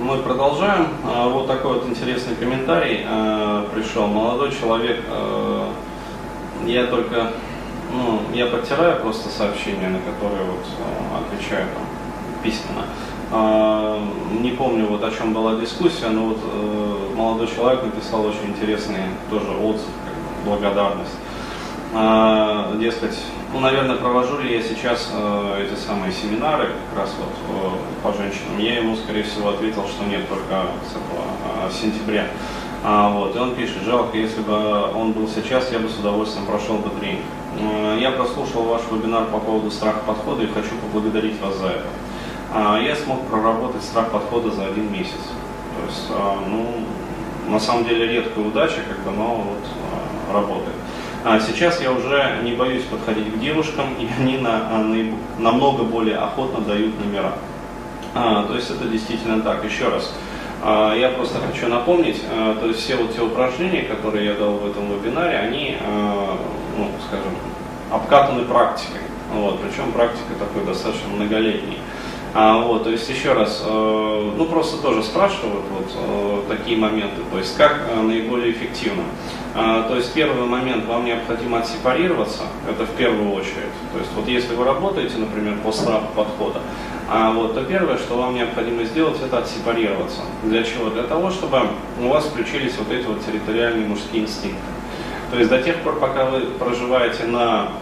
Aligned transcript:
мы 0.00 0.18
продолжаем. 0.18 0.88
А, 1.04 1.28
вот 1.28 1.46
такой 1.46 1.74
вот 1.74 1.86
интересный 1.86 2.34
комментарий 2.34 3.04
а, 3.06 3.68
пришел. 3.74 4.06
Молодой 4.06 4.50
человек, 4.52 5.04
а, 5.08 5.72
я 6.66 6.86
только, 6.86 7.32
ну, 7.92 8.20
я 8.34 8.46
подтираю 8.46 9.00
просто 9.00 9.28
сообщения, 9.28 9.88
на 9.88 9.98
которые 10.00 10.44
вот 10.44 10.64
отвечаю 11.24 11.66
там 11.74 11.84
письменно. 12.42 12.86
Не 14.40 14.50
помню, 14.50 14.86
вот 14.86 15.04
о 15.04 15.10
чем 15.10 15.32
была 15.32 15.54
дискуссия, 15.54 16.08
но 16.08 16.26
вот 16.26 16.38
э, 16.42 17.14
молодой 17.14 17.46
человек 17.46 17.84
написал 17.84 18.26
очень 18.26 18.46
интересный 18.48 19.04
тоже 19.28 19.52
отзыв, 19.52 19.86
благодарность. 20.44 21.14
Дескать, 22.80 23.16
ну, 23.52 23.60
наверное, 23.60 23.96
провожу 23.96 24.38
ли 24.38 24.54
я 24.54 24.62
сейчас 24.62 25.10
э, 25.12 25.66
эти 25.66 25.78
самые 25.78 26.12
семинары 26.12 26.68
как 26.90 27.00
раз 27.00 27.14
вот 27.18 27.32
э, 27.48 28.02
по 28.02 28.12
женщинам. 28.12 28.58
Я 28.58 28.78
ему, 28.78 28.96
скорее 28.96 29.24
всего, 29.24 29.50
ответил, 29.50 29.86
что 29.86 30.04
нет, 30.04 30.28
только 30.28 30.66
с 30.86 30.90
этого 30.90 31.68
э, 31.68 31.70
сентября. 31.72 32.28
А, 32.82 33.10
вот, 33.10 33.36
и 33.36 33.38
он 33.38 33.54
пишет, 33.54 33.82
жалко, 33.84 34.16
если 34.16 34.40
бы 34.40 34.90
он 34.94 35.12
был 35.12 35.28
сейчас, 35.28 35.70
я 35.70 35.78
бы 35.78 35.88
с 35.88 35.98
удовольствием 35.98 36.46
прошел 36.46 36.78
бы 36.78 36.90
тренинг. 36.98 37.24
Э, 37.58 37.98
я 38.00 38.12
прослушал 38.12 38.62
ваш 38.62 38.82
вебинар 38.90 39.26
по 39.26 39.38
поводу 39.38 39.70
страха 39.70 40.00
подхода 40.06 40.44
и 40.44 40.46
хочу 40.46 40.76
поблагодарить 40.76 41.40
вас 41.40 41.56
за 41.56 41.66
это. 41.66 41.86
А, 42.52 42.80
я 42.80 42.96
смог 42.96 43.26
проработать 43.26 43.82
страх 43.82 44.10
подхода 44.10 44.50
за 44.50 44.66
один 44.66 44.92
месяц. 44.92 45.20
То 45.76 45.86
есть, 45.86 46.06
э, 46.08 46.34
ну, 46.48 46.84
на 47.48 47.58
самом 47.60 47.84
деле 47.84 48.06
редкая 48.06 48.44
удача, 48.44 48.80
как 48.88 48.98
бы, 49.00 49.10
но 49.10 49.36
вот 49.36 49.64
э, 49.64 50.32
работает. 50.32 50.76
А 51.22 51.38
сейчас 51.38 51.82
я 51.82 51.92
уже 51.92 52.38
не 52.42 52.52
боюсь 52.52 52.84
подходить 52.84 53.32
к 53.34 53.38
девушкам, 53.40 53.94
и 53.98 54.08
они 54.20 54.38
на, 54.38 54.68
а, 54.70 54.78
на, 54.78 55.12
намного 55.38 55.84
более 55.84 56.16
охотно 56.16 56.64
дают 56.64 56.98
номера. 56.98 57.34
А, 58.14 58.44
то 58.44 58.54
есть 58.54 58.70
это 58.70 58.86
действительно 58.86 59.40
так. 59.42 59.64
Еще 59.64 59.88
раз, 59.88 60.14
а, 60.62 60.94
я 60.94 61.10
просто 61.10 61.38
хочу 61.38 61.68
напомнить, 61.68 62.22
а, 62.30 62.56
то 62.58 62.66
есть 62.66 62.80
все 62.80 62.96
вот 62.96 63.14
те 63.14 63.20
упражнения, 63.20 63.82
которые 63.82 64.26
я 64.26 64.34
дал 64.34 64.54
в 64.54 64.70
этом 64.70 64.90
вебинаре, 64.90 65.36
они, 65.38 65.76
а, 65.80 66.38
ну, 66.78 66.90
скажем, 67.06 67.32
обкатаны 67.90 68.44
практикой. 68.44 69.00
Вот, 69.32 69.60
причем 69.60 69.92
практика 69.92 70.34
такой 70.38 70.64
достаточно 70.64 71.08
многолетней. 71.08 71.78
А, 72.32 72.58
вот, 72.60 72.84
то 72.84 72.90
есть 72.90 73.08
еще 73.08 73.32
раз, 73.32 73.62
э, 73.66 74.32
ну 74.36 74.44
просто 74.44 74.80
тоже 74.80 75.02
спрашивают 75.02 75.64
вот 75.70 75.90
э, 75.96 76.42
такие 76.48 76.76
моменты, 76.78 77.22
то 77.30 77.38
есть 77.38 77.56
как 77.56 77.80
э, 77.90 78.00
наиболее 78.00 78.52
эффективно. 78.52 79.02
А, 79.52 79.82
то 79.88 79.96
есть 79.96 80.12
первый 80.12 80.46
момент, 80.46 80.84
вам 80.86 81.04
необходимо 81.04 81.58
отсепарироваться, 81.58 82.42
это 82.68 82.86
в 82.86 82.90
первую 82.90 83.32
очередь. 83.32 83.74
То 83.92 83.98
есть 83.98 84.10
вот 84.14 84.28
если 84.28 84.54
вы 84.54 84.64
работаете, 84.64 85.18
например, 85.18 85.56
по 85.64 85.72
страху 85.72 86.06
подхода, 86.14 86.60
а 87.08 87.32
вот, 87.32 87.54
то 87.54 87.64
первое, 87.64 87.98
что 87.98 88.16
вам 88.16 88.36
необходимо 88.36 88.84
сделать, 88.84 89.16
это 89.20 89.38
отсепарироваться. 89.38 90.20
Для 90.44 90.62
чего? 90.62 90.90
Для 90.90 91.02
того, 91.02 91.32
чтобы 91.32 91.62
у 92.00 92.06
вас 92.06 92.26
включились 92.26 92.76
вот 92.78 92.92
эти 92.92 93.06
вот 93.06 93.26
территориальные 93.26 93.88
мужские 93.88 94.22
инстинкты. 94.22 94.60
То 95.32 95.38
есть 95.38 95.50
до 95.50 95.60
тех 95.60 95.76
пор, 95.78 95.98
пока 95.98 96.26
вы 96.26 96.42
проживаете 96.42 97.24
на 97.24 97.72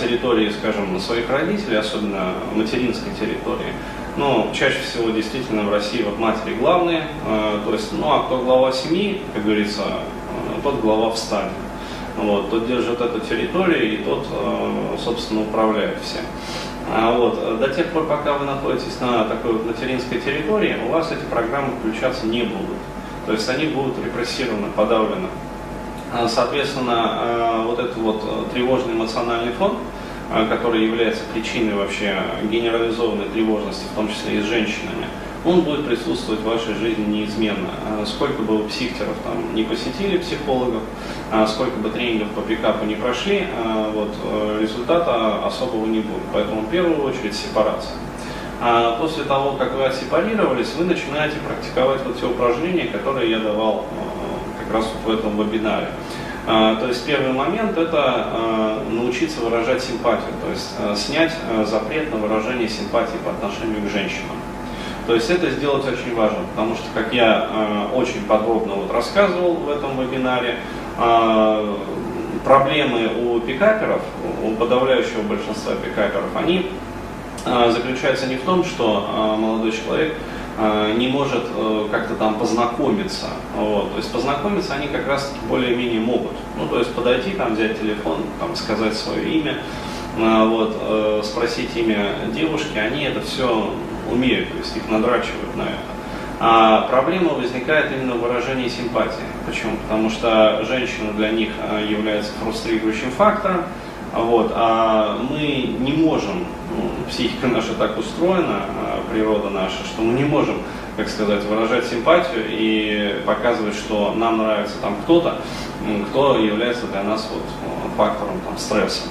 территории, 0.00 0.50
скажем, 0.50 0.98
своих 1.00 1.30
родителей, 1.30 1.76
особенно 1.76 2.34
материнской 2.54 3.12
территории, 3.14 3.72
ну, 4.16 4.50
чаще 4.52 4.78
всего 4.80 5.10
действительно 5.10 5.62
в 5.62 5.72
России 5.72 6.02
вот 6.02 6.18
матери 6.18 6.54
главные, 6.54 7.04
э, 7.26 7.60
то 7.64 7.72
есть, 7.72 7.92
ну, 7.92 8.12
а 8.12 8.24
кто 8.24 8.38
глава 8.38 8.70
семьи, 8.70 9.22
как 9.32 9.44
говорится, 9.44 9.82
э, 9.82 10.60
тот 10.62 10.80
глава 10.80 11.10
в 11.10 11.16
стане. 11.16 11.52
Вот, 12.18 12.50
тот 12.50 12.66
держит 12.66 13.00
эту 13.00 13.20
территорию 13.20 13.94
и 13.94 13.96
тот, 14.04 14.26
э, 14.30 14.96
собственно, 15.02 15.40
управляет 15.42 15.98
всем. 16.02 16.24
А 16.94 17.16
вот, 17.16 17.58
до 17.58 17.68
тех 17.68 17.86
пор, 17.86 18.06
пока 18.06 18.36
вы 18.36 18.44
находитесь 18.44 19.00
на 19.00 19.24
такой 19.24 19.52
вот 19.52 19.66
материнской 19.66 20.20
территории, 20.20 20.76
у 20.86 20.92
вас 20.92 21.10
эти 21.10 21.24
программы 21.30 21.70
включаться 21.78 22.26
не 22.26 22.42
будут. 22.42 22.76
То 23.24 23.32
есть 23.32 23.48
они 23.48 23.66
будут 23.66 23.94
репрессированы, 24.04 24.68
подавлены. 24.76 25.28
А, 26.14 26.28
соответственно, 26.28 27.20
э, 27.22 27.62
вот 27.64 27.78
этот 27.78 27.96
вот 27.96 28.22
э, 28.22 28.52
тревожный 28.52 28.92
эмоциональный 28.92 29.52
фон, 29.54 29.78
э, 30.30 30.46
который 30.46 30.84
является 30.84 31.22
причиной 31.32 31.74
вообще 31.74 32.14
генерализованной 32.50 33.30
тревожности, 33.30 33.84
в 33.90 33.96
том 33.96 34.10
числе 34.10 34.38
и 34.38 34.42
с 34.42 34.44
женщинами, 34.44 35.06
он 35.46 35.62
будет 35.62 35.86
присутствовать 35.86 36.42
в 36.42 36.44
вашей 36.44 36.74
жизни 36.74 37.04
неизменно. 37.04 37.70
Сколько 38.06 38.42
бы 38.42 38.58
вы 38.58 38.68
психтеров 38.68 39.16
там 39.24 39.54
не 39.54 39.64
посетили, 39.64 40.18
психологов, 40.18 40.82
сколько 41.48 41.78
бы 41.78 41.90
тренингов 41.90 42.28
по 42.28 42.42
пикапу 42.42 42.84
не 42.84 42.94
прошли, 42.94 43.48
вот, 43.92 44.14
результата 44.60 45.44
особого 45.44 45.86
не 45.86 45.98
будет. 45.98 46.22
Поэтому 46.32 46.60
в 46.60 46.70
первую 46.70 47.02
очередь 47.02 47.34
сепарация. 47.34 47.96
А 48.60 48.96
после 49.00 49.24
того, 49.24 49.56
как 49.56 49.74
вы 49.74 49.84
отсепарировались, 49.86 50.74
вы 50.78 50.84
начинаете 50.84 51.38
практиковать 51.38 52.02
вот 52.06 52.20
те 52.20 52.26
упражнения, 52.26 52.84
которые 52.84 53.32
я 53.32 53.40
давал 53.40 53.86
раз 54.72 54.86
вот 55.04 55.14
в 55.14 55.18
этом 55.18 55.36
вебинаре. 55.36 55.88
А, 56.44 56.74
то 56.74 56.88
есть 56.88 57.06
первый 57.06 57.32
момент 57.32 57.78
это 57.78 58.02
а, 58.04 58.84
научиться 58.90 59.40
выражать 59.40 59.82
симпатию, 59.82 60.32
то 60.42 60.50
есть 60.50 60.70
а, 60.80 60.96
снять 60.96 61.32
запрет 61.66 62.10
на 62.10 62.16
выражение 62.16 62.68
симпатии 62.68 63.16
по 63.24 63.30
отношению 63.30 63.80
к 63.86 63.90
женщинам. 63.90 64.36
То 65.06 65.14
есть 65.14 65.30
это 65.30 65.50
сделать 65.50 65.86
очень 65.86 66.14
важно, 66.14 66.38
потому 66.54 66.74
что, 66.76 66.84
как 66.94 67.12
я 67.12 67.88
очень 67.92 68.22
подробно 68.22 68.74
вот 68.74 68.92
рассказывал 68.92 69.54
в 69.54 69.68
этом 69.68 70.00
вебинаре, 70.00 70.58
проблемы 72.44 73.10
у 73.26 73.40
пикаперов, 73.40 74.00
у 74.44 74.52
подавляющего 74.52 75.22
большинства 75.22 75.74
пикаперов, 75.74 76.28
они 76.36 76.70
заключаются 77.44 78.28
не 78.28 78.36
в 78.36 78.42
том, 78.42 78.64
что 78.64 79.36
молодой 79.40 79.72
человек 79.72 80.14
не 80.58 81.08
может 81.08 81.44
э, 81.56 81.88
как-то 81.90 82.14
там 82.14 82.38
познакомиться. 82.38 83.26
Вот. 83.56 83.92
То 83.92 83.96
есть 83.96 84.12
познакомиться 84.12 84.74
они 84.74 84.88
как 84.88 85.06
раз 85.06 85.32
более-менее 85.48 86.00
могут. 86.00 86.32
Ну, 86.58 86.68
то 86.68 86.78
есть 86.78 86.94
подойти, 86.94 87.30
там, 87.30 87.54
взять 87.54 87.80
телефон, 87.80 88.18
там, 88.38 88.54
сказать 88.54 88.94
свое 88.94 89.28
имя, 89.38 89.58
э, 90.18 90.46
вот, 90.46 91.24
спросить 91.24 91.74
имя 91.76 92.16
девушки, 92.34 92.76
они 92.76 93.04
это 93.04 93.20
все 93.22 93.72
умеют, 94.10 94.50
то 94.50 94.58
есть 94.58 94.76
их 94.76 94.88
надрачивают 94.90 95.56
на 95.56 95.62
это. 95.62 95.92
А 96.44 96.88
проблема 96.90 97.34
возникает 97.34 97.92
именно 97.92 98.14
в 98.14 98.20
выражении 98.20 98.68
симпатии. 98.68 99.22
Почему? 99.46 99.76
Потому 99.88 100.10
что 100.10 100.64
женщина 100.64 101.12
для 101.12 101.30
них 101.30 101.50
является 101.88 102.32
фрустрирующим 102.42 103.12
фактором, 103.12 103.64
вот, 104.14 104.52
а 104.54 105.18
мы 105.30 105.74
не 105.78 105.92
можем, 105.92 106.44
ну, 106.76 106.90
психика 107.08 107.46
наша 107.46 107.72
так 107.74 107.96
устроена, 107.96 108.64
а, 108.68 108.91
природа 109.12 109.50
наша, 109.50 109.84
что 109.84 110.02
мы 110.02 110.14
не 110.14 110.24
можем, 110.24 110.62
как 110.96 111.08
сказать, 111.08 111.44
выражать 111.44 111.86
симпатию 111.86 112.44
и 112.48 113.22
показывать, 113.26 113.74
что 113.74 114.14
нам 114.16 114.38
нравится 114.38 114.74
там 114.80 114.96
кто-то, 115.04 115.40
кто 116.10 116.38
является 116.38 116.86
для 116.86 117.02
нас 117.02 117.28
вот, 117.32 117.42
фактором 117.96 118.40
там, 118.46 118.58
стресса. 118.58 119.02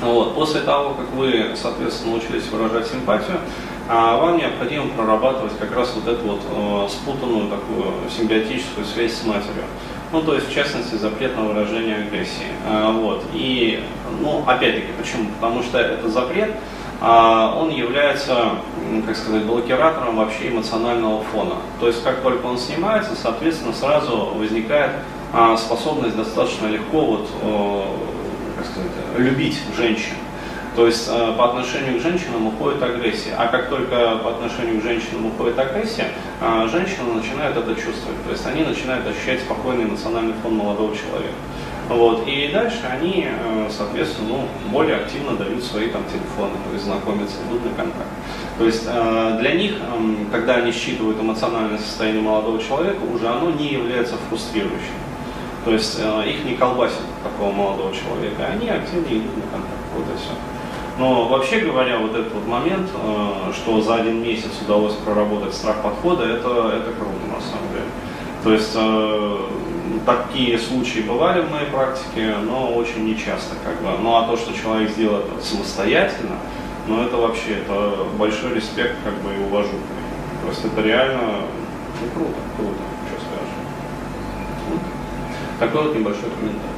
Вот. 0.00 0.34
После 0.34 0.60
того, 0.60 0.94
как 0.94 1.10
вы, 1.12 1.54
соответственно, 1.56 2.12
научились 2.12 2.46
выражать 2.48 2.86
симпатию, 2.86 3.38
а, 3.88 4.18
вам 4.18 4.36
необходимо 4.36 4.88
прорабатывать 4.88 5.58
как 5.58 5.74
раз 5.74 5.92
вот 5.94 6.06
эту 6.06 6.22
вот 6.22 6.40
э, 6.50 6.88
спутанную 6.90 7.48
такую 7.48 7.94
симбиотическую 8.10 8.84
связь 8.84 9.14
с 9.14 9.24
матерью. 9.24 9.64
Ну, 10.12 10.22
то 10.22 10.34
есть, 10.34 10.48
в 10.48 10.54
частности, 10.54 10.94
запрет 10.94 11.34
на 11.36 11.44
выражение 11.44 11.96
агрессии. 11.96 12.48
А, 12.66 12.92
вот. 12.92 13.24
И, 13.32 13.82
ну, 14.20 14.44
опять-таки, 14.46 14.88
почему? 14.98 15.30
Потому 15.40 15.62
что 15.62 15.78
этот 15.78 16.12
запрет, 16.12 16.54
он 17.00 17.70
является, 17.70 18.56
как 19.06 19.16
сказать, 19.16 19.44
блокиратором 19.44 20.16
вообще 20.16 20.48
эмоционального 20.48 21.22
фона. 21.24 21.56
То 21.78 21.86
есть, 21.86 22.02
как 22.02 22.22
только 22.22 22.46
он 22.46 22.58
снимается, 22.58 23.14
соответственно, 23.14 23.72
сразу 23.72 24.32
возникает 24.34 24.92
а, 25.32 25.56
способность 25.56 26.16
достаточно 26.16 26.66
легко 26.66 27.04
вот, 27.04 27.28
как 28.56 28.66
сказать, 28.66 28.90
любить 29.16 29.60
женщин. 29.76 30.14
То 30.78 30.86
есть 30.86 31.08
э, 31.10 31.34
по 31.36 31.46
отношению 31.46 31.98
к 31.98 32.02
женщинам 32.02 32.46
уходит 32.46 32.80
агрессия. 32.80 33.34
А 33.36 33.48
как 33.48 33.68
только 33.68 34.16
по 34.22 34.30
отношению 34.30 34.80
к 34.80 34.84
женщинам 34.84 35.26
уходит 35.26 35.58
агрессия, 35.58 36.12
э, 36.40 36.68
женщина 36.70 37.14
начинает 37.14 37.56
это 37.56 37.74
чувствовать. 37.74 38.22
То 38.24 38.30
есть 38.30 38.46
они 38.46 38.62
начинают 38.62 39.04
ощущать 39.04 39.40
спокойный 39.40 39.86
эмоциональный 39.86 40.34
фон 40.40 40.54
молодого 40.54 40.94
человека. 40.94 41.34
Вот. 41.88 42.26
И 42.28 42.50
дальше 42.52 42.80
они, 42.90 43.26
э, 43.26 43.68
соответственно, 43.70 44.28
ну, 44.28 44.48
более 44.70 44.96
активно 44.96 45.36
дают 45.36 45.64
свои 45.64 45.88
там, 45.88 46.02
телефоны, 46.04 46.52
то 46.66 46.72
есть 46.72 46.84
знакомятся, 46.84 47.36
идут 47.48 47.64
на 47.64 47.70
контакт. 47.70 48.10
То 48.58 48.64
есть 48.64 48.84
для 48.84 49.52
них, 49.54 49.74
эм, 49.94 50.26
когда 50.30 50.56
они 50.56 50.72
считывают 50.72 51.20
эмоциональное 51.20 51.78
состояние 51.78 52.22
молодого 52.22 52.60
человека, 52.62 53.00
уже 53.14 53.28
оно 53.28 53.50
не 53.50 53.68
является 53.68 54.16
фрустрирующим. 54.28 54.98
То 55.64 55.72
есть 55.72 55.98
их 56.26 56.44
не 56.44 56.56
колбасит 56.56 56.98
такого 57.22 57.52
молодого 57.52 57.92
человека, 57.94 58.46
они 58.52 58.68
активно 58.68 59.06
идут 59.06 59.36
на 59.36 59.42
контакт. 59.42 59.84
Вот 59.94 60.04
и 60.14 60.18
все. 60.18 60.32
Но 60.98 61.28
вообще 61.28 61.60
говоря, 61.60 61.98
вот 61.98 62.10
этот 62.14 62.32
вот 62.34 62.46
момент, 62.46 62.90
э, 62.92 63.52
что 63.54 63.80
за 63.80 63.96
один 63.96 64.20
месяц 64.20 64.50
удалось 64.64 64.94
проработать 64.94 65.54
страх 65.54 65.80
подхода, 65.80 66.24
это, 66.24 66.48
это 66.74 66.92
круто 66.92 67.22
на 67.28 67.40
самом 67.40 67.68
деле. 67.72 67.86
То 68.48 68.54
есть 68.54 68.72
э, 68.74 69.38
такие 70.06 70.58
случаи 70.58 71.00
бывали 71.00 71.42
в 71.42 71.50
моей 71.50 71.66
практике, 71.66 72.34
но 72.42 72.72
очень 72.72 73.04
нечасто 73.04 73.54
как 73.62 73.76
бы. 73.82 73.90
Ну 74.02 74.16
а 74.16 74.26
то, 74.26 74.38
что 74.38 74.54
человек 74.54 74.88
сделал 74.88 75.18
это 75.18 75.44
самостоятельно, 75.44 76.36
ну 76.86 77.02
это 77.02 77.18
вообще 77.18 77.56
это 77.58 78.06
большой 78.16 78.54
респект 78.54 78.94
как 79.04 79.12
бы 79.16 79.34
и 79.34 79.44
уважу. 79.44 79.68
То 79.68 80.46
Просто 80.46 80.68
это 80.68 80.80
реально 80.80 81.20
ну, 82.00 82.08
круто, 82.14 82.38
круто, 82.56 82.78
что 83.10 83.20
скажешь. 83.20 83.54
Вот. 84.70 84.80
Такой 85.60 85.82
вот 85.82 85.94
небольшой 85.94 86.30
комментарий. 86.30 86.77